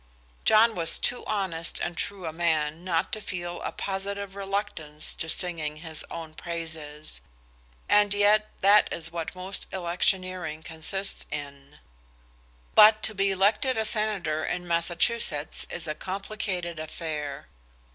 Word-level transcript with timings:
John 0.45 0.73
was 0.73 0.97
too 0.97 1.23
honest 1.27 1.77
and 1.79 1.95
true 1.95 2.25
a 2.25 2.33
man 2.33 2.83
not 2.83 3.11
to 3.13 3.21
feel 3.21 3.61
a 3.61 3.71
positive 3.71 4.35
reluctance 4.35 5.13
to 5.13 5.29
singing 5.29 5.75
his 5.77 6.03
own 6.09 6.33
praises, 6.33 7.21
and 7.87 8.11
yet 8.11 8.49
that 8.61 8.91
is 8.91 9.11
what 9.11 9.35
most 9.35 9.67
electioneering 9.71 10.63
consists 10.63 11.27
in. 11.29 11.77
But 12.73 13.03
to 13.03 13.13
be 13.13 13.29
elected 13.29 13.77
a 13.77 13.85
senator 13.85 14.43
in 14.43 14.67
Massachusetts 14.67 15.67
is 15.69 15.87
a 15.87 15.93
complicated 15.93 16.79
affair. 16.79 17.45